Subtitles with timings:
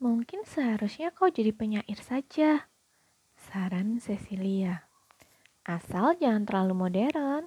[0.00, 2.72] Mungkin seharusnya kau jadi penyair saja.
[3.36, 4.88] Saran Cecilia.
[5.60, 7.44] Asal jangan terlalu modern.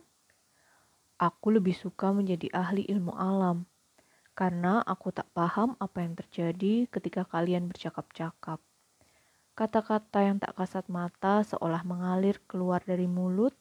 [1.18, 3.66] Aku lebih suka menjadi ahli ilmu alam.
[4.38, 8.62] Karena aku tak paham apa yang terjadi ketika kalian bercakap-cakap.
[9.58, 13.58] Kata-kata yang tak kasat mata seolah mengalir keluar dari mulut,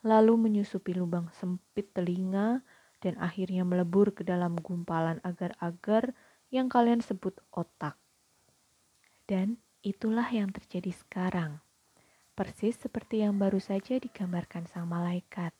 [0.00, 2.64] lalu menyusupi lubang sempit telinga,
[3.04, 6.16] dan akhirnya melebur ke dalam gumpalan agar-agar
[6.48, 8.00] yang kalian sebut otak.
[9.30, 11.62] Dan itulah yang terjadi sekarang.
[12.34, 15.54] Persis seperti yang baru saja digambarkan sang malaikat.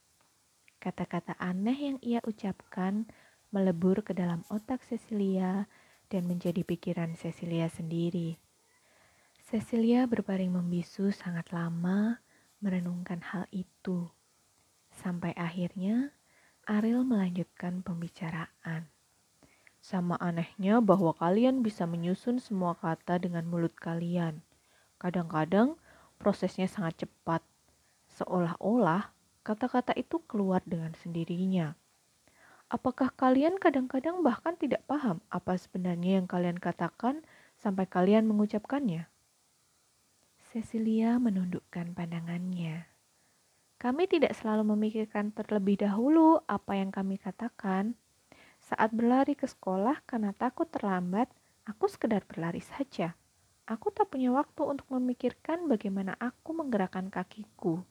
[0.82, 3.06] Kata-kata aneh yang ia ucapkan
[3.54, 5.70] melebur ke dalam otak Cecilia
[6.10, 8.42] dan menjadi pikiran Cecilia sendiri.
[9.46, 12.18] Cecilia berbaring membisu sangat lama
[12.58, 14.10] merenungkan hal itu.
[14.90, 16.10] Sampai akhirnya
[16.66, 18.90] Ariel melanjutkan pembicaraan.
[19.80, 24.44] Sama anehnya bahwa kalian bisa menyusun semua kata dengan mulut kalian.
[25.00, 25.80] Kadang-kadang
[26.20, 27.40] prosesnya sangat cepat.
[28.20, 31.74] Seolah-olah kata-kata itu keluar dengan sendirinya.
[32.70, 37.26] Apakah kalian kadang-kadang bahkan tidak paham apa sebenarnya yang kalian katakan
[37.58, 39.10] sampai kalian mengucapkannya?
[40.54, 42.86] Cecilia menundukkan pandangannya.
[43.80, 47.96] Kami tidak selalu memikirkan terlebih dahulu apa yang kami katakan.
[48.70, 51.26] Saat berlari ke sekolah karena takut terlambat,
[51.66, 53.18] aku sekedar berlari saja.
[53.66, 57.82] Aku tak punya waktu untuk memikirkan bagaimana aku menggerakkan kakiku.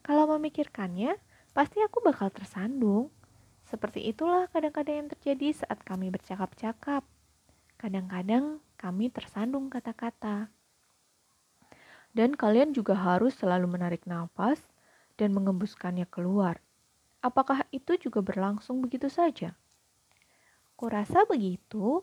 [0.00, 1.20] Kalau memikirkannya,
[1.52, 3.12] pasti aku bakal tersandung.
[3.68, 7.04] Seperti itulah kadang-kadang yang terjadi saat kami bercakap-cakap.
[7.76, 10.48] Kadang-kadang kami tersandung kata-kata.
[12.16, 14.64] Dan kalian juga harus selalu menarik nafas
[15.20, 16.56] dan mengembuskannya keluar.
[17.20, 19.52] Apakah itu juga berlangsung begitu saja?
[20.82, 22.02] Kurasa begitu.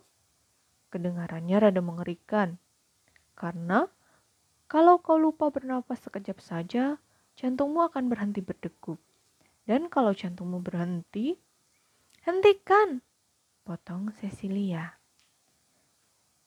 [0.88, 2.56] Kedengarannya rada mengerikan.
[3.36, 3.92] Karena
[4.72, 6.96] kalau kau lupa bernafas sekejap saja,
[7.36, 8.96] jantungmu akan berhenti berdegup.
[9.68, 11.36] Dan kalau jantungmu berhenti,
[12.24, 13.04] hentikan,
[13.68, 14.96] potong Cecilia.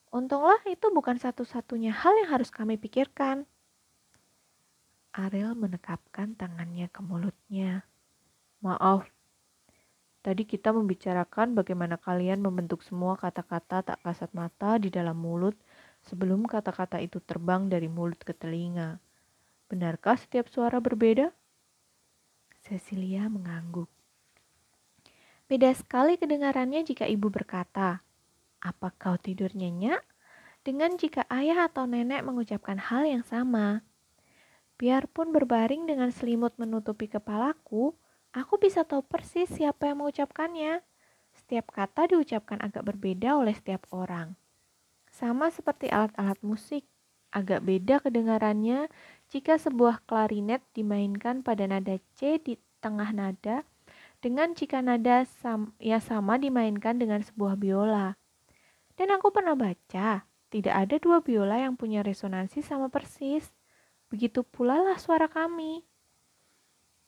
[0.09, 3.45] Untunglah itu bukan satu-satunya hal yang harus kami pikirkan.
[5.13, 7.85] Ariel menekapkan tangannya ke mulutnya.
[8.65, 9.05] Maaf,
[10.23, 15.59] tadi kita membicarakan bagaimana kalian membentuk semua kata-kata tak kasat mata di dalam mulut
[16.07, 19.03] sebelum kata-kata itu terbang dari mulut ke telinga.
[19.67, 21.35] Benarkah setiap suara berbeda?
[22.63, 23.91] Cecilia mengangguk.
[25.51, 28.01] Beda sekali kedengarannya jika ibu berkata,
[28.63, 30.01] "Apa kau tidur nyenyak?"
[30.63, 33.83] dengan jika ayah atau nenek mengucapkan hal yang sama.
[34.79, 37.95] Biarpun berbaring dengan selimut menutupi kepalaku,
[38.33, 40.81] aku bisa tahu persis siapa yang mengucapkannya.
[41.33, 44.37] Setiap kata diucapkan agak berbeda oleh setiap orang.
[45.09, 46.85] Sama seperti alat-alat musik,
[47.33, 48.89] agak beda kedengarannya
[49.33, 53.65] jika sebuah klarinet dimainkan pada nada C di tengah nada
[54.21, 58.15] dengan jika nada sam ya sama dimainkan dengan sebuah biola.
[58.93, 63.49] Dan aku pernah baca, tidak ada dua biola yang punya resonansi sama persis.
[64.13, 65.81] Begitu pula lah suara kami.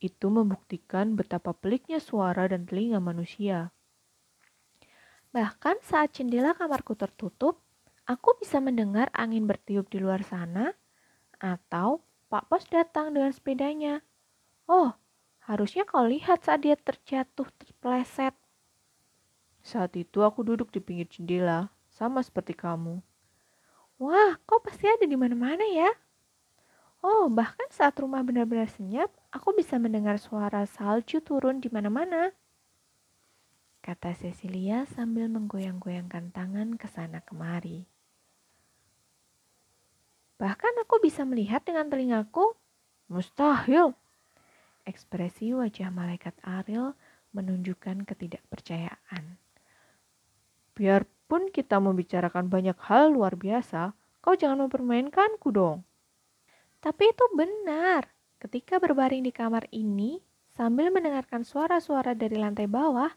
[0.02, 3.74] Itu membuktikan betapa peliknya suara dan telinga manusia.
[5.34, 7.58] Bahkan saat jendela kamarku tertutup,
[8.06, 10.70] aku bisa mendengar angin bertiup di luar sana,
[11.42, 13.98] atau Pak Pos datang dengan sepedanya.
[14.70, 14.94] Oh,
[15.42, 18.32] harusnya kau lihat saat dia terjatuh terpleset.
[19.64, 23.00] Saat itu aku duduk di pinggir jendela, sama seperti kamu.
[23.98, 25.88] Wah, kau pasti ada di mana-mana ya.
[27.04, 32.32] Oh, bahkan saat rumah benar-benar senyap, aku bisa mendengar suara salju turun di mana-mana.
[33.84, 37.84] Kata Cecilia sambil menggoyang-goyangkan tangan ke sana kemari.
[40.40, 42.56] Bahkan aku bisa melihat dengan telingaku.
[43.12, 43.92] Mustahil.
[44.88, 46.96] Ekspresi wajah malaikat Ariel
[47.36, 49.36] menunjukkan ketidakpercayaan.
[50.72, 53.92] Biarpun kita membicarakan banyak hal luar biasa,
[54.24, 55.84] kau jangan mempermainkanku dong.
[56.84, 58.12] Tapi itu benar.
[58.36, 60.20] Ketika berbaring di kamar ini,
[60.52, 63.08] sambil mendengarkan suara-suara dari lantai bawah,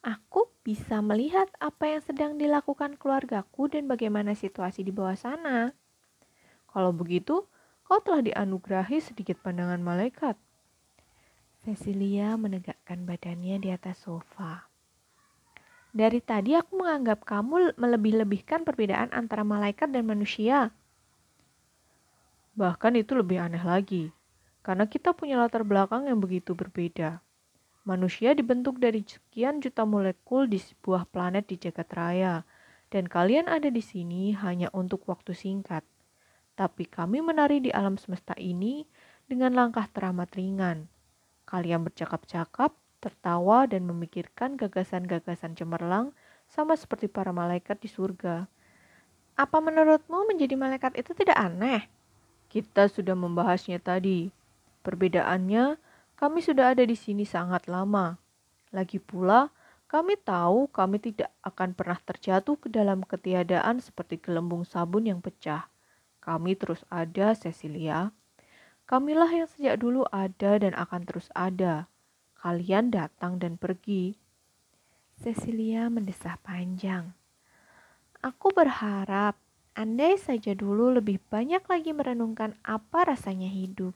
[0.00, 5.76] aku bisa melihat apa yang sedang dilakukan keluargaku dan bagaimana situasi di bawah sana.
[6.72, 7.44] Kalau begitu,
[7.84, 10.40] kau telah dianugerahi sedikit pandangan malaikat.
[11.60, 14.64] Cecilia menegakkan badannya di atas sofa.
[15.92, 20.72] Dari tadi aku menganggap kamu melebih-lebihkan perbedaan antara malaikat dan manusia.
[22.60, 24.12] Bahkan itu lebih aneh lagi,
[24.60, 27.24] karena kita punya latar belakang yang begitu berbeda.
[27.88, 32.44] Manusia dibentuk dari sekian juta molekul di sebuah planet di jagat raya,
[32.92, 35.80] dan kalian ada di sini hanya untuk waktu singkat.
[36.52, 38.84] Tapi kami menari di alam semesta ini
[39.24, 40.84] dengan langkah teramat ringan.
[41.48, 46.12] Kalian bercakap-cakap, tertawa, dan memikirkan gagasan-gagasan cemerlang
[46.44, 48.44] sama seperti para malaikat di surga.
[49.40, 51.99] Apa menurutmu menjadi malaikat itu tidak aneh?
[52.50, 54.34] Kita sudah membahasnya tadi.
[54.82, 55.78] Perbedaannya,
[56.18, 58.18] kami sudah ada di sini sangat lama.
[58.74, 59.54] Lagi pula,
[59.86, 65.70] kami tahu kami tidak akan pernah terjatuh ke dalam ketiadaan seperti gelembung sabun yang pecah.
[66.18, 68.10] Kami terus ada, Cecilia.
[68.90, 71.86] Kamilah yang sejak dulu ada dan akan terus ada.
[72.42, 74.18] Kalian datang dan pergi.
[75.22, 77.14] Cecilia mendesah panjang.
[78.20, 79.38] Aku berharap
[79.76, 83.94] andai saja dulu lebih banyak lagi merenungkan apa rasanya hidup.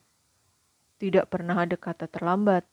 [0.98, 2.64] Tidak pernah ada kata terlambat.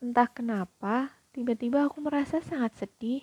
[0.00, 3.22] Entah kenapa, Tiba-tiba aku merasa sangat sedih.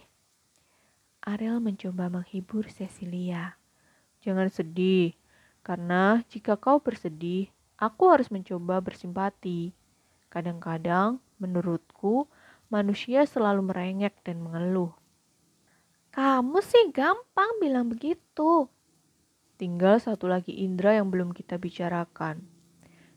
[1.28, 3.60] Ariel mencoba menghibur Cecilia.
[4.24, 5.12] Jangan sedih,
[5.60, 9.76] karena jika kau bersedih, aku harus mencoba bersimpati.
[10.32, 12.32] Kadang-kadang, menurutku,
[12.72, 14.96] manusia selalu merengek dan mengeluh.
[16.16, 18.72] Kamu sih gampang bilang begitu.
[19.58, 22.46] Tinggal satu lagi Indra yang belum kita bicarakan.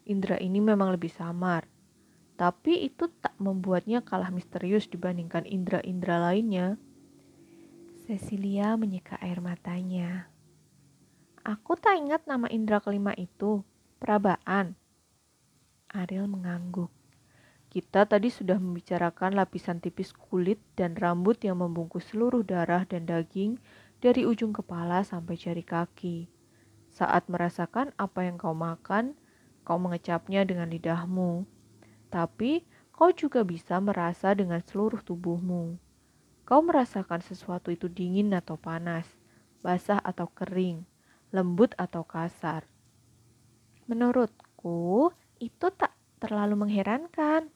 [0.09, 1.69] Indra ini memang lebih samar
[2.41, 6.81] tapi itu tak membuatnya kalah misterius dibandingkan indera-indera lainnya.
[8.09, 10.33] Cecilia menyeka air matanya.
[11.45, 13.61] Aku tak ingat nama indera kelima itu.
[14.01, 14.73] Perabaan.
[15.93, 16.89] Ariel mengangguk.
[17.69, 23.61] Kita tadi sudah membicarakan lapisan tipis kulit dan rambut yang membungkus seluruh darah dan daging
[24.01, 26.27] dari ujung kepala sampai jari kaki.
[26.91, 29.15] Saat merasakan apa yang kau makan,
[29.63, 31.47] kau mengecapnya dengan lidahmu
[32.11, 35.79] tapi kau juga bisa merasa dengan seluruh tubuhmu.
[36.45, 39.07] Kau merasakan sesuatu itu dingin atau panas,
[39.63, 40.83] basah atau kering,
[41.31, 42.67] lembut atau kasar.
[43.87, 47.47] Menurutku, itu tak terlalu mengherankan.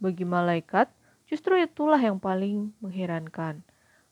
[0.00, 0.88] Bagi malaikat,
[1.28, 3.60] justru itulah yang paling mengherankan.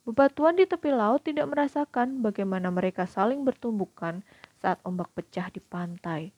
[0.02, 4.26] Bebatuan di tepi laut tidak merasakan bagaimana mereka saling bertumbukan
[4.58, 6.34] saat ombak pecah di pantai.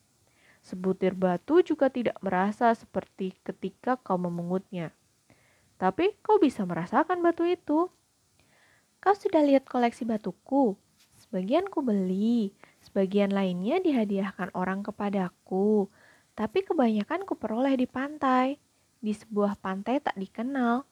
[0.61, 4.93] Sebutir batu juga tidak merasa seperti ketika kau memungutnya.
[5.81, 7.89] Tapi kau bisa merasakan batu itu.
[9.01, 10.77] Kau sudah lihat koleksi batuku?
[11.17, 12.53] Sebagian ku beli,
[12.85, 15.89] sebagian lainnya dihadiahkan orang kepadaku.
[16.37, 18.61] Tapi kebanyakan ku peroleh di pantai,
[19.01, 20.85] di sebuah pantai tak dikenal.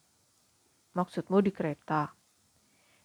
[0.97, 2.22] Maksudmu di kereta?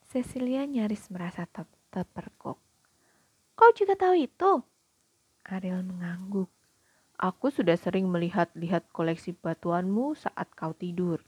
[0.08, 1.44] Cecilia nyaris merasa
[1.92, 2.56] terpergok.
[3.60, 4.64] Kau juga tahu itu?
[5.44, 6.48] Ariel mengangguk.
[7.20, 11.28] Aku sudah sering melihat-lihat koleksi batuanmu saat kau tidur.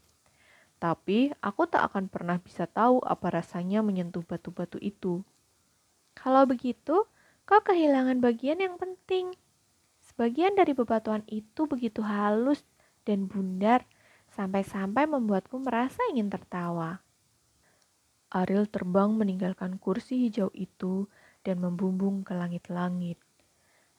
[0.80, 5.20] Tapi aku tak akan pernah bisa tahu apa rasanya menyentuh batu-batu itu.
[6.16, 7.04] Kalau begitu,
[7.44, 9.36] kau kehilangan bagian yang penting.
[10.00, 12.64] Sebagian dari bebatuan itu begitu halus
[13.04, 13.84] dan bundar
[14.32, 17.04] sampai-sampai membuatku merasa ingin tertawa.
[18.30, 21.10] Ariel terbang meninggalkan kursi hijau itu
[21.42, 23.18] dan membumbung ke langit-langit.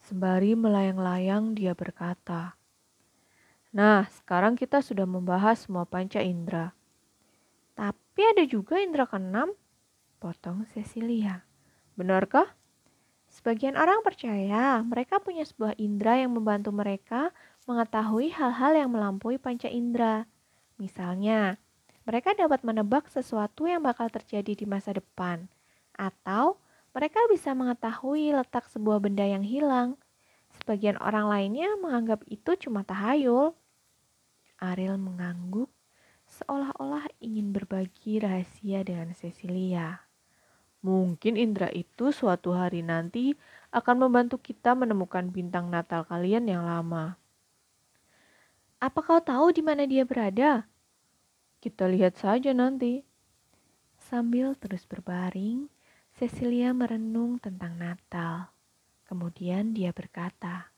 [0.01, 2.55] Sembari melayang-layang dia berkata,
[3.71, 6.75] Nah, sekarang kita sudah membahas semua panca indera.
[7.75, 9.55] Tapi ada juga indera keenam,
[10.19, 11.47] potong Cecilia.
[11.95, 12.51] Benarkah?
[13.31, 17.31] Sebagian orang percaya mereka punya sebuah indera yang membantu mereka
[17.63, 20.27] mengetahui hal-hal yang melampaui panca indera.
[20.75, 21.55] Misalnya,
[22.07, 25.45] mereka dapat menebak sesuatu yang bakal terjadi di masa depan,
[25.93, 26.57] atau
[26.91, 29.95] mereka bisa mengetahui letak sebuah benda yang hilang.
[30.59, 33.55] Sebagian orang lainnya menganggap itu cuma tahayul.
[34.61, 35.71] Ariel mengangguk
[36.31, 40.03] seolah-olah ingin berbagi rahasia dengan Cecilia.
[40.81, 43.37] Mungkin indera itu suatu hari nanti
[43.69, 47.15] akan membantu kita menemukan bintang Natal kalian yang lama.
[48.81, 50.65] Apa kau tahu di mana dia berada?
[51.61, 53.05] Kita lihat saja nanti.
[54.01, 55.69] Sambil terus berbaring,
[56.17, 58.49] Cecilia merenung tentang Natal.
[59.05, 60.73] Kemudian dia berkata,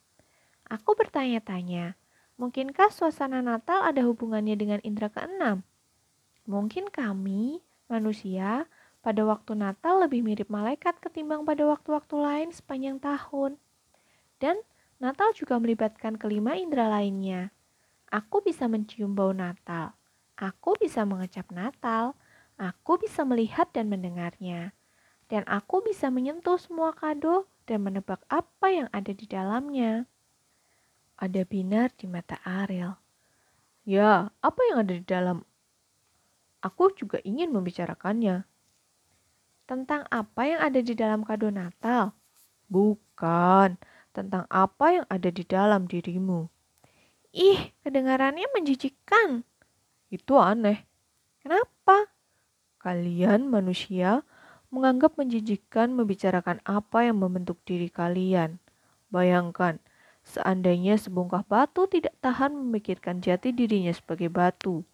[0.67, 1.95] Aku bertanya-tanya,
[2.35, 5.63] mungkinkah suasana Natal ada hubungannya dengan indera keenam?
[6.51, 8.67] Mungkin kami, manusia,
[8.99, 13.55] pada waktu Natal lebih mirip malaikat ketimbang pada waktu-waktu lain sepanjang tahun.
[14.35, 14.59] Dan
[14.99, 17.55] Natal juga melibatkan kelima indera lainnya.
[18.11, 19.95] Aku bisa mencium bau Natal.
[20.37, 22.17] Aku bisa mengecap Natal.
[22.57, 24.73] Aku bisa melihat dan mendengarnya
[25.33, 30.05] dan aku bisa menyentuh semua kado dan menebak apa yang ada di dalamnya.
[31.17, 32.93] Ada binar di mata Ariel.
[33.81, 35.41] Ya, apa yang ada di dalam?
[36.61, 38.45] Aku juga ingin membicarakannya.
[39.65, 42.13] Tentang apa yang ada di dalam kado Natal?
[42.69, 43.81] Bukan,
[44.13, 46.45] tentang apa yang ada di dalam dirimu.
[47.33, 49.41] Ih, kedengarannya menjijikkan.
[50.13, 50.85] Itu aneh.
[51.41, 52.13] Kenapa?
[52.77, 54.21] Kalian manusia
[54.69, 58.61] menganggap menjijikkan membicarakan apa yang membentuk diri kalian.
[59.09, 59.81] Bayangkan,
[60.21, 64.85] seandainya sebongkah batu tidak tahan memikirkan jati dirinya sebagai batu.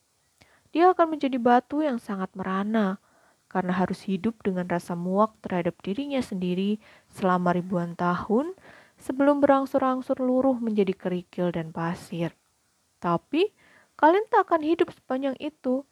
[0.72, 3.04] Dia akan menjadi batu yang sangat merana
[3.52, 6.80] karena harus hidup dengan rasa muak terhadap dirinya sendiri
[7.12, 8.56] selama ribuan tahun
[8.96, 12.32] sebelum berangsur-angsur luruh menjadi kerikil dan pasir.
[13.02, 13.52] Tapi
[14.00, 15.84] kalian tak akan hidup sepanjang itu.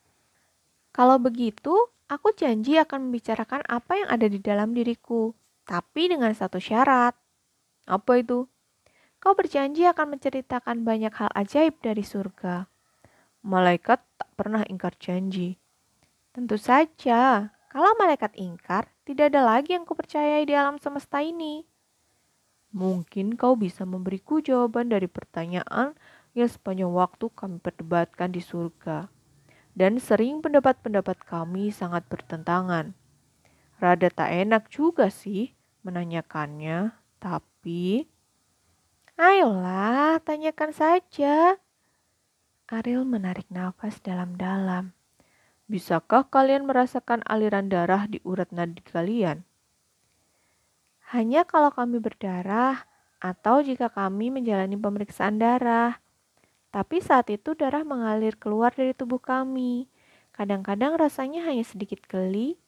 [0.96, 1.76] Kalau begitu,
[2.08, 5.36] aku janji akan membicarakan apa yang ada di dalam diriku,
[5.68, 7.12] tapi dengan satu syarat.
[7.84, 8.48] Apa itu?
[9.20, 12.72] Kau berjanji akan menceritakan banyak hal ajaib dari surga.
[13.44, 15.60] Malaikat tak pernah ingkar janji.
[16.32, 21.68] Tentu saja, kalau malaikat ingkar, tidak ada lagi yang kupercayai di alam semesta ini.
[22.72, 25.98] Mungkin kau bisa memberiku jawaban dari pertanyaan
[26.38, 29.10] yang sepanjang waktu kami perdebatkan di surga.
[29.74, 32.94] Dan sering pendapat-pendapat kami sangat bertentangan.
[33.82, 38.06] Rada tak enak juga sih menanyakannya, tapi...
[39.18, 41.58] Ayolah, tanyakan saja.
[42.70, 44.94] Ariel menarik nafas dalam-dalam.
[45.68, 49.42] Bisakah kalian merasakan aliran darah di urat nadi kalian?
[51.12, 52.84] Hanya kalau kami berdarah
[53.24, 55.98] atau jika kami menjalani pemeriksaan darah.
[56.72, 59.88] Tapi saat itu darah mengalir keluar dari tubuh kami.
[60.36, 62.60] Kadang-kadang rasanya hanya sedikit geli,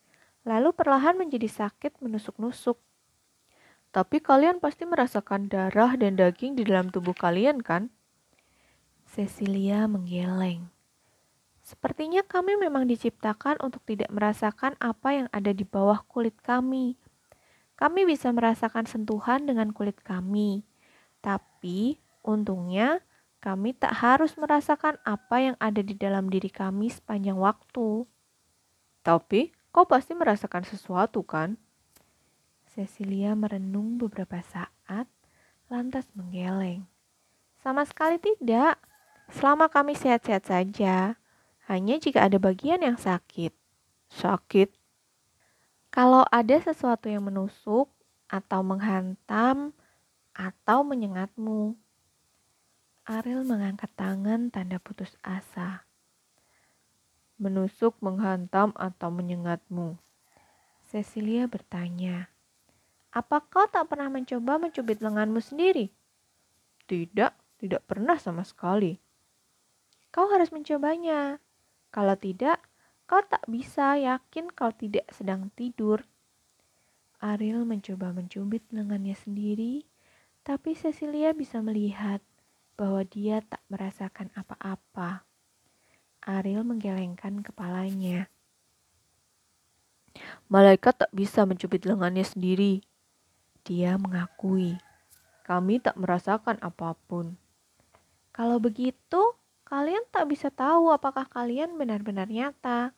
[0.48, 2.80] lalu perlahan menjadi sakit menusuk-nusuk.
[3.90, 7.90] Tapi kalian pasti merasakan darah dan daging di dalam tubuh kalian kan?
[9.10, 10.70] Cecilia menggeleng.
[11.66, 16.98] Sepertinya kami memang diciptakan untuk tidak merasakan apa yang ada di bawah kulit kami.
[17.78, 20.66] Kami bisa merasakan sentuhan dengan kulit kami,
[21.22, 23.02] tapi untungnya
[23.40, 28.04] kami tak harus merasakan apa yang ada di dalam diri kami sepanjang waktu.
[29.00, 31.56] Tapi kau pasti merasakan sesuatu kan?
[32.70, 35.08] Cecilia merenung beberapa saat,
[35.72, 36.84] lantas menggeleng.
[37.64, 38.80] Sama sekali tidak.
[39.30, 41.16] Selama kami sehat-sehat saja,
[41.70, 43.54] hanya jika ada bagian yang sakit.
[44.10, 44.74] Sakit?
[45.90, 47.90] Kalau ada sesuatu yang menusuk
[48.30, 49.74] atau menghantam
[50.34, 51.78] atau menyengatmu.
[53.10, 55.82] Ariel mengangkat tangan tanda putus asa.
[57.42, 59.98] Menusuk, menghantam, atau menyengatmu.
[60.94, 62.30] Cecilia bertanya,
[63.10, 65.90] apa kau tak pernah mencoba mencubit lenganmu sendiri?
[66.86, 69.02] Tidak, tidak pernah sama sekali.
[70.14, 71.42] Kau harus mencobanya.
[71.90, 72.62] Kalau tidak,
[73.10, 76.06] Kau tak bisa yakin kau tidak sedang tidur.
[77.18, 79.90] Ariel mencoba mencubit lengannya sendiri,
[80.46, 82.22] tapi Cecilia bisa melihat
[82.80, 85.28] bahwa dia tak merasakan apa-apa.
[86.24, 88.32] Ariel menggelengkan kepalanya.
[90.48, 92.80] Malaikat tak bisa mencubit lengannya sendiri.
[93.68, 94.80] Dia mengakui,
[95.44, 97.36] kami tak merasakan apa pun.
[98.32, 99.36] Kalau begitu,
[99.68, 102.96] kalian tak bisa tahu apakah kalian benar-benar nyata.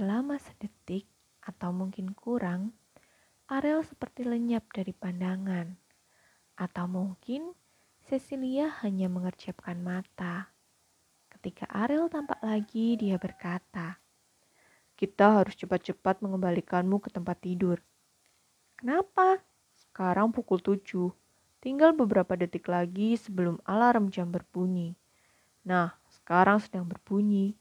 [0.00, 1.04] Selama sedetik
[1.44, 2.72] atau mungkin kurang,
[3.52, 5.76] Ariel seperti lenyap dari pandangan.
[6.56, 7.59] Atau mungkin
[8.10, 10.50] Cecilia hanya mengerjapkan mata.
[11.30, 14.02] Ketika Ariel tampak lagi, dia berkata,
[14.98, 17.78] Kita harus cepat-cepat mengembalikanmu ke tempat tidur.
[18.74, 19.38] Kenapa?
[19.78, 21.14] Sekarang pukul tujuh.
[21.62, 24.98] Tinggal beberapa detik lagi sebelum alarm jam berbunyi.
[25.62, 27.54] Nah, sekarang sedang berbunyi.